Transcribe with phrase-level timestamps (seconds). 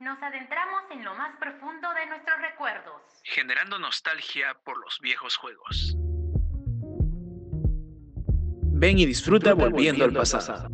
[0.00, 5.96] Nos adentramos en lo más profundo de nuestros recuerdos, generando nostalgia por los viejos juegos.
[8.62, 10.68] Ven y disfruta volviendo al pasado.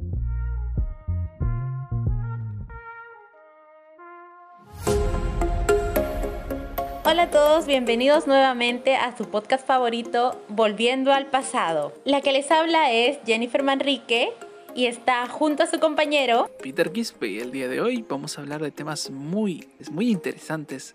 [7.06, 11.95] Hola a todos, bienvenidos nuevamente a su podcast favorito, Volviendo al pasado.
[12.04, 14.34] La que les habla es Jennifer Manrique
[14.75, 18.41] y está junto a su compañero Peter Quispe y el día de hoy vamos a
[18.41, 20.95] hablar de temas muy, muy interesantes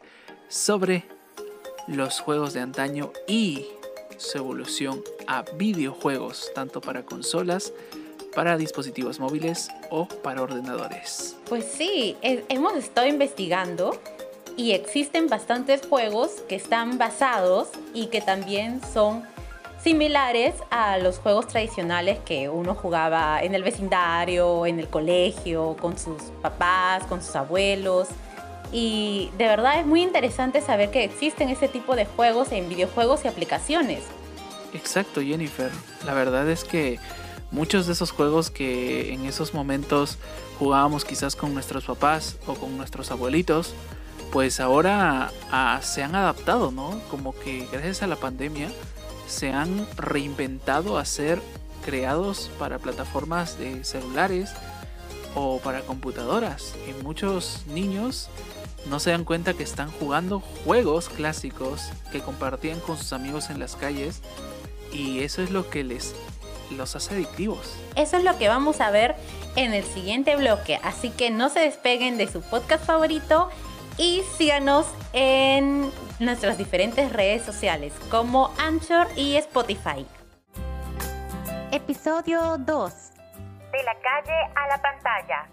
[0.49, 1.05] sobre
[1.87, 3.65] los juegos de antaño y
[4.17, 7.73] su evolución a videojuegos, tanto para consolas,
[8.35, 11.37] para dispositivos móviles o para ordenadores.
[11.47, 13.99] Pues sí, hemos estado investigando
[14.57, 19.23] y existen bastantes juegos que están basados y que también son
[19.81, 25.97] similares a los juegos tradicionales que uno jugaba en el vecindario, en el colegio, con
[25.97, 28.09] sus papás, con sus abuelos.
[28.71, 33.25] Y de verdad es muy interesante saber que existen ese tipo de juegos en videojuegos
[33.25, 34.03] y aplicaciones.
[34.73, 35.71] Exacto, Jennifer.
[36.05, 36.99] La verdad es que
[37.51, 40.17] muchos de esos juegos que en esos momentos
[40.59, 43.73] jugábamos quizás con nuestros papás o con nuestros abuelitos,
[44.31, 47.01] pues ahora ah, se han adaptado, ¿no?
[47.09, 48.69] Como que gracias a la pandemia
[49.27, 51.39] se han reinventado a ser
[51.85, 54.51] creados para plataformas de celulares
[55.35, 56.75] o para computadoras.
[56.87, 58.29] Y muchos niños
[58.87, 63.59] no se dan cuenta que están jugando juegos clásicos que compartían con sus amigos en
[63.59, 64.21] las calles
[64.91, 66.15] y eso es lo que les
[66.71, 67.73] los hace adictivos.
[67.95, 69.15] Eso es lo que vamos a ver
[69.55, 73.49] en el siguiente bloque, así que no se despeguen de su podcast favorito
[73.99, 80.05] y síganos en nuestras diferentes redes sociales como Anchor y Spotify.
[81.71, 82.93] Episodio 2.
[83.71, 85.49] De la calle a la pantalla.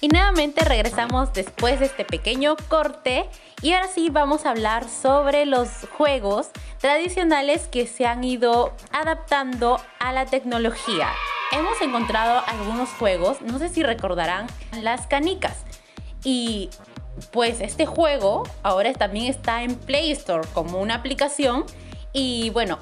[0.00, 3.26] Y nuevamente regresamos después de este pequeño corte
[3.62, 9.80] y ahora sí vamos a hablar sobre los juegos tradicionales que se han ido adaptando
[10.00, 11.08] a la tecnología
[11.54, 14.46] hemos encontrado algunos juegos, no sé si recordarán,
[14.80, 15.58] las canicas.
[16.24, 16.70] Y
[17.32, 21.64] pues este juego ahora también está en Play Store como una aplicación
[22.12, 22.78] y bueno,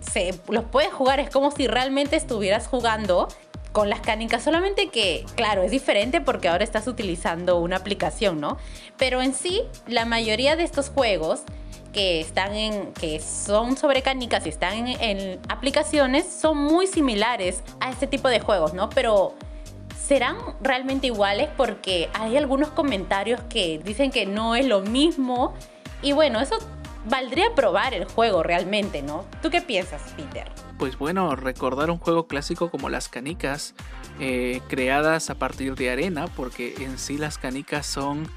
[0.00, 3.28] se los puedes jugar, es como si realmente estuvieras jugando
[3.72, 8.58] con las canicas, solamente que, claro, es diferente porque ahora estás utilizando una aplicación, ¿no?
[8.96, 11.42] Pero en sí, la mayoría de estos juegos
[11.92, 17.90] que están en que son sobre canicas y están en, aplicaciones son muy similares a
[17.90, 18.90] este tipo de juegos, ¿no?
[18.90, 19.34] Pero
[19.98, 25.54] serán realmente iguales porque hay algunos comentarios que dicen que no es lo mismo
[26.02, 26.56] y bueno, eso
[27.06, 29.24] valdría probar el juego realmente, ¿no?
[29.42, 30.50] ¿Tú qué piensas, Peter?
[30.78, 33.74] Pues bueno, recordar un juego clásico como las canicas,
[34.18, 38.28] eh, creadas a partir de arena, porque en sí las canicas son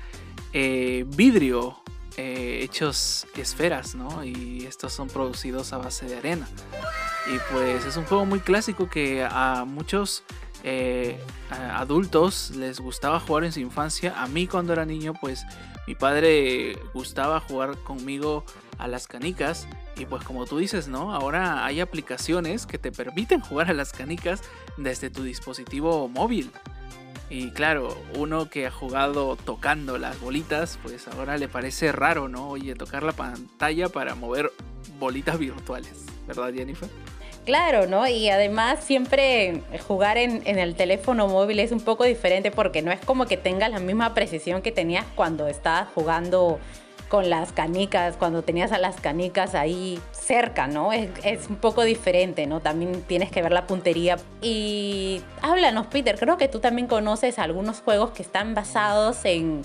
[0.53, 1.77] eh, vidrio
[2.17, 4.23] eh, hechos esferas, ¿no?
[4.23, 6.47] Y estos son producidos a base de arena.
[7.27, 10.23] Y pues es un juego muy clásico que a muchos
[10.63, 11.17] eh,
[11.49, 14.13] adultos les gustaba jugar en su infancia.
[14.21, 15.45] A mí cuando era niño, pues
[15.87, 18.45] mi padre gustaba jugar conmigo
[18.77, 19.67] a las canicas.
[19.95, 21.13] Y pues como tú dices, ¿no?
[21.13, 24.41] Ahora hay aplicaciones que te permiten jugar a las canicas
[24.77, 26.51] desde tu dispositivo móvil.
[27.33, 32.49] Y claro, uno que ha jugado tocando las bolitas, pues ahora le parece raro, ¿no?
[32.49, 34.51] Oye, tocar la pantalla para mover
[34.99, 36.87] bolitas virtuales, ¿verdad, Jennifer?
[37.43, 38.07] Claro, ¿no?
[38.07, 42.99] Y además siempre jugar en, el teléfono móvil es un poco diferente porque no es
[42.99, 46.59] como que tengas la misma precisión que tenías cuando estabas jugando
[47.13, 50.91] con las canicas, cuando tenías a las canicas ahí cerca, ¿no?
[50.91, 52.59] Es, un poco diferente, ¿no?
[52.59, 54.17] También tienes que ver la puntería.
[54.41, 59.61] Y háblanos, Peter, creo que tú también conoces algunos juegos que están basados en,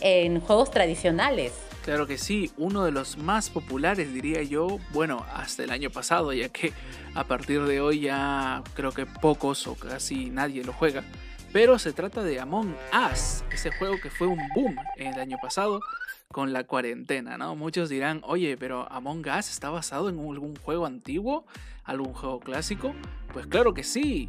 [0.00, 1.52] en juegos tradicionales.
[1.84, 6.32] Claro que sí, uno de los más populares diría yo, bueno, hasta el año pasado,
[6.32, 6.72] ya que
[7.14, 11.04] a partir de hoy ya creo que pocos o casi nadie lo juega.
[11.52, 12.74] Pero se trata de Among
[13.12, 15.80] Us, ese juego que fue un boom el año pasado
[16.32, 17.56] con la cuarentena, ¿no?
[17.56, 21.46] Muchos dirán, oye, pero Among Us está basado en algún juego antiguo,
[21.84, 22.92] algún juego clásico.
[23.32, 24.28] Pues claro que sí,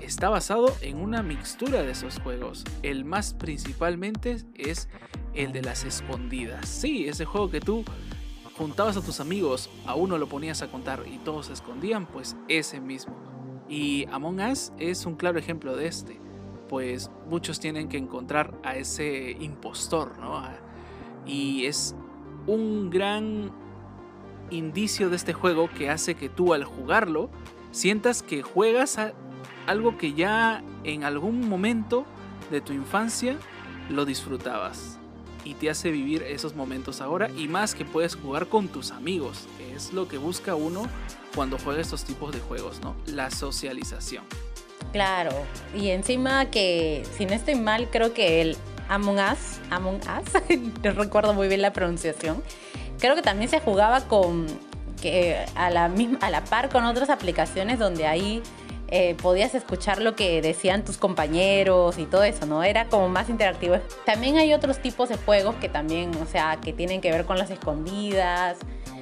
[0.00, 2.64] está basado en una mixtura de esos juegos.
[2.82, 4.88] El más principalmente es
[5.34, 6.66] el de las escondidas.
[6.66, 7.84] Sí, ese juego que tú
[8.56, 12.36] juntabas a tus amigos, a uno lo ponías a contar y todos se escondían, pues
[12.48, 13.14] ese mismo.
[13.68, 16.18] Y Among Us es un claro ejemplo de este,
[16.70, 20.42] pues muchos tienen que encontrar a ese impostor, ¿no?
[21.26, 21.94] Y es
[22.46, 23.52] un gran
[24.50, 27.30] indicio de este juego que hace que tú al jugarlo
[27.70, 28.98] sientas que juegas
[29.66, 32.04] algo que ya en algún momento
[32.50, 33.36] de tu infancia
[33.88, 34.98] lo disfrutabas
[35.44, 39.46] y te hace vivir esos momentos ahora y más que puedes jugar con tus amigos,
[39.74, 40.86] es lo que busca uno
[41.34, 42.94] cuando juega estos tipos de juegos, ¿no?
[43.06, 44.24] La socialización.
[44.92, 45.32] Claro,
[45.76, 48.56] y encima que, si no estoy mal, creo que el
[48.88, 52.42] Among Us, Among Us, no recuerdo muy bien la pronunciación,
[52.98, 54.46] creo que también se jugaba con,
[55.00, 58.42] que a la, misma, a la par con otras aplicaciones donde ahí
[58.88, 62.62] eh, podías escuchar lo que decían tus compañeros y todo eso, ¿no?
[62.62, 63.78] Era como más interactivo.
[64.04, 67.38] También hay otros tipos de juegos que también, o sea, que tienen que ver con
[67.38, 68.58] las escondidas.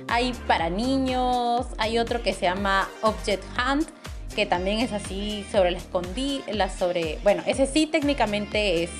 [0.08, 3.88] Hay para niños, hay otro que se llama Object Hunt,
[4.34, 8.90] que también es así sobre la escondida, sobre, bueno, ese sí técnicamente es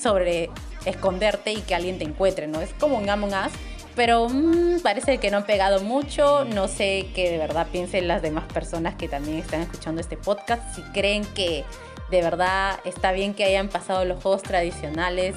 [0.00, 0.50] sobre
[0.84, 2.60] esconderte y que alguien te encuentre, ¿no?
[2.60, 3.52] Es como un Among Us,
[3.94, 6.44] pero mmm, parece que no han pegado mucho.
[6.44, 10.62] No sé qué de verdad piensen las demás personas que también están escuchando este podcast.
[10.74, 11.64] Si creen que
[12.10, 15.36] de verdad está bien que hayan pasado los juegos tradicionales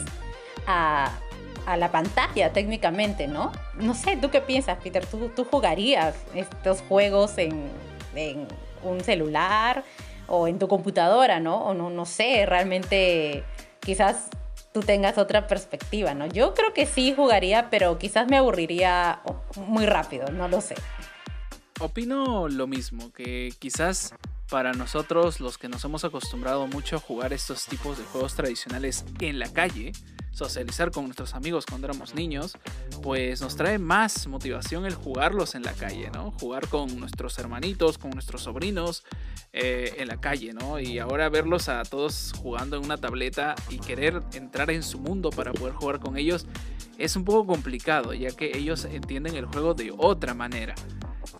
[0.67, 1.11] a,
[1.65, 3.51] a la pantalla técnicamente, ¿no?
[3.75, 5.05] No sé, ¿tú qué piensas, Peter?
[5.05, 7.69] ¿Tú, tú jugarías estos juegos en,
[8.15, 8.47] en,
[8.83, 9.83] un celular
[10.27, 11.65] o en tu computadora, ¿no?
[11.65, 13.43] O no, no sé, realmente
[13.79, 14.29] quizás
[14.73, 16.25] tú tengas otra perspectiva, ¿no?
[16.27, 19.21] Yo creo que sí jugaría, pero quizás me aburriría
[19.55, 20.75] muy rápido, no lo sé.
[21.79, 24.13] Opino lo mismo, que quizás
[24.51, 29.05] para nosotros los que nos hemos acostumbrado mucho a jugar estos tipos de juegos tradicionales
[29.21, 29.93] en la calle,
[30.31, 32.57] socializar con nuestros amigos cuando éramos niños,
[33.01, 36.31] pues nos trae más motivación el jugarlos en la calle, ¿no?
[36.31, 39.05] Jugar con nuestros hermanitos, con nuestros sobrinos
[39.53, 40.81] eh, en la calle, ¿no?
[40.81, 45.29] Y ahora verlos a todos jugando en una tableta y querer entrar en su mundo
[45.29, 46.45] para poder jugar con ellos
[46.97, 50.75] es un poco complicado, ya que ellos entienden el juego de otra manera.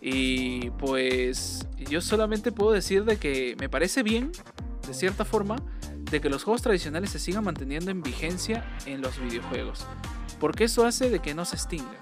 [0.00, 4.32] Y pues yo solamente puedo decir de que me parece bien,
[4.86, 5.56] de cierta forma,
[6.10, 9.86] de que los juegos tradicionales se sigan manteniendo en vigencia en los videojuegos.
[10.40, 11.96] Porque eso hace de que no se extingan.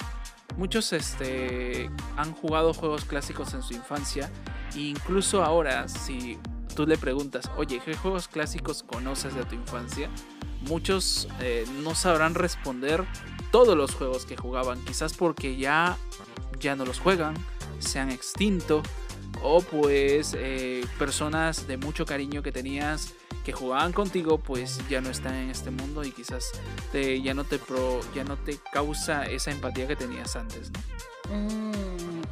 [0.56, 4.30] Muchos este, han jugado juegos clásicos en su infancia
[4.74, 6.38] e incluso ahora si
[6.74, 10.08] tú le preguntas, oye, ¿qué juegos clásicos conoces de tu infancia?
[10.62, 13.04] Muchos eh, no sabrán responder
[13.50, 15.96] todos los juegos que jugaban, quizás porque ya,
[16.58, 17.34] ya no los juegan,
[17.80, 18.82] se han extinto,
[19.42, 25.08] o pues eh, personas de mucho cariño que tenías que jugaban contigo pues ya no
[25.10, 26.52] están en este mundo y quizás
[26.92, 30.70] te, ya, no te pro, ya no te causa esa empatía que tenías antes.
[30.70, 31.36] ¿no?
[31.36, 32.22] Mm,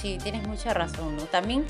[0.00, 1.24] sí, tienes mucha razón, ¿no?
[1.24, 1.64] También,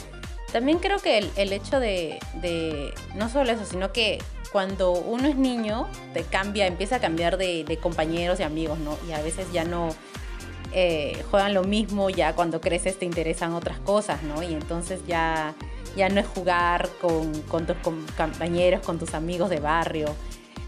[0.53, 4.19] también creo que el, el hecho de, de, no solo eso, sino que
[4.51, 8.99] cuando uno es niño, te cambia, empieza a cambiar de, de compañeros y amigos, ¿no?
[9.09, 9.95] Y a veces ya no
[10.73, 14.43] eh, juegan lo mismo, ya cuando creces te interesan otras cosas, ¿no?
[14.43, 15.55] Y entonces ya
[15.97, 17.77] ya no es jugar con, con tus
[18.17, 20.15] compañeros, con tus amigos de barrio.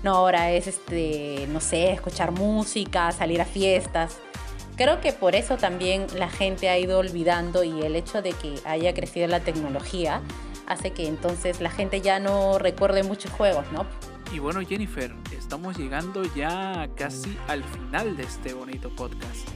[0.03, 4.19] No, ahora es, este, no sé, escuchar música, salir a fiestas.
[4.77, 8.57] Creo que por eso también la gente ha ido olvidando y el hecho de que
[8.65, 10.21] haya crecido la tecnología
[10.67, 13.87] hace que entonces la gente ya no recuerde muchos juegos, ¿no?
[14.33, 19.49] Y bueno, Jennifer, estamos llegando ya casi al final de este bonito podcast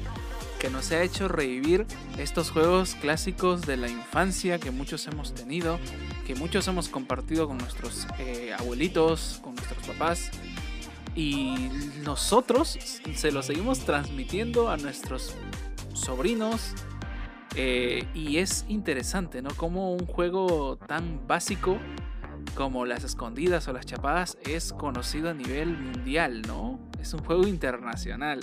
[0.59, 1.87] que nos ha hecho revivir
[2.19, 5.79] estos juegos clásicos de la infancia que muchos hemos tenido,
[6.27, 10.31] que muchos hemos compartido con nuestros eh, abuelitos, con nuestros papás.
[11.15, 11.71] Y
[12.05, 12.79] nosotros
[13.15, 15.35] se los seguimos transmitiendo a nuestros
[15.95, 16.75] sobrinos.
[17.55, 19.51] Eh, y es interesante, ¿no?
[19.51, 21.79] Como un juego tan básico
[22.55, 26.79] como las escondidas o las chapadas es conocido a nivel mundial, ¿no?
[27.01, 28.41] Es un juego internacional.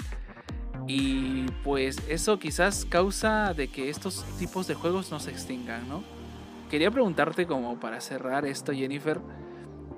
[0.88, 6.04] Y pues eso quizás causa de que estos tipos de juegos no se extingan, ¿no?
[6.70, 9.20] Quería preguntarte como para cerrar esto, Jennifer,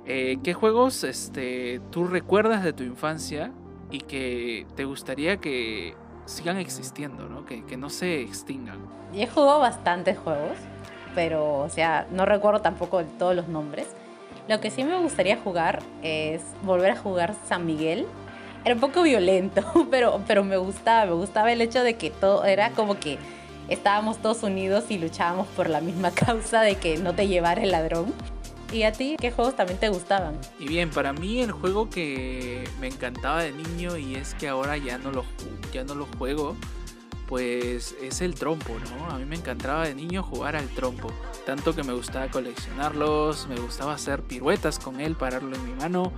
[0.05, 3.51] eh, ¿qué juegos este, tú recuerdas de tu infancia
[3.91, 7.45] y que te gustaría que sigan existiendo, ¿no?
[7.45, 8.79] Que, que no se extingan?
[9.13, 10.57] He jugado bastantes juegos,
[11.15, 13.87] pero o sea, no recuerdo tampoco todos los nombres.
[14.47, 18.07] Lo que sí me gustaría jugar es volver a jugar San Miguel
[18.67, 22.43] era un poco violento, pero, pero me gustaba, me gustaba el hecho de que todo
[22.43, 23.17] era como que
[23.69, 27.71] estábamos todos unidos y luchábamos por la misma causa de que no te llevara el
[27.71, 28.13] ladrón.
[28.73, 30.37] ¿Y a ti qué juegos también te gustaban?
[30.59, 34.75] Y bien, para mí el juego que me encantaba de niño y es que ahora
[34.75, 35.23] ya no lo,
[35.71, 36.57] ya no lo juego,
[37.29, 39.09] pues es el trompo, ¿no?
[39.09, 41.07] A mí me encantaba de niño jugar al trompo.
[41.45, 46.11] Tanto que me gustaba coleccionarlos, me gustaba hacer piruetas con él, pararlo en mi mano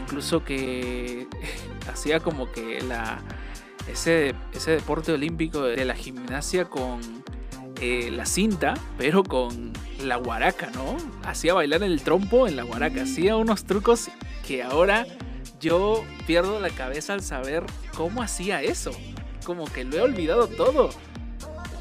[0.00, 1.26] incluso que
[1.92, 3.18] hacía como que la,
[3.88, 7.00] ese, ese deporte olímpico de la gimnasia con
[7.80, 9.72] eh, la cinta, pero con
[10.02, 10.96] la guaraca, ¿no?
[11.24, 14.08] Hacía bailar el trompo en la guaraca, hacía unos trucos
[14.46, 15.06] que ahora
[15.60, 18.92] yo pierdo la cabeza al saber cómo hacía eso.
[19.44, 20.90] Como que lo he olvidado todo.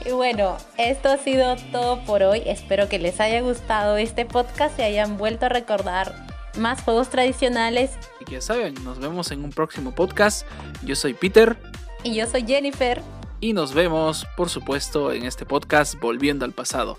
[0.05, 2.43] Y bueno, esto ha sido todo por hoy.
[2.45, 6.24] Espero que les haya gustado este podcast y hayan vuelto a recordar
[6.57, 7.91] más juegos tradicionales.
[8.19, 10.47] Y que saben, nos vemos en un próximo podcast.
[10.83, 11.57] Yo soy Peter.
[12.03, 13.01] Y yo soy Jennifer.
[13.39, 16.97] Y nos vemos, por supuesto, en este podcast Volviendo al pasado.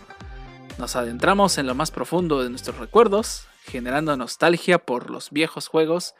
[0.79, 6.15] Nos adentramos en lo más profundo de nuestros recuerdos, generando nostalgia por los viejos juegos.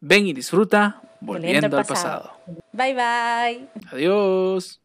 [0.00, 2.32] Ven y disfruta Volviendo, al pasado.
[2.72, 3.68] Bye bye.
[3.92, 4.80] Adiós.